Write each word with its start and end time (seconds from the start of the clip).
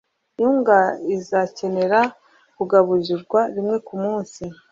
Imbwa 0.45 0.79
izakenera 1.15 1.99
kugaburirwa 2.57 3.39
rimwe 3.53 3.77
kumunsi. 3.87 4.43